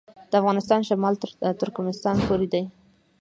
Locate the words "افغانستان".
0.41-0.81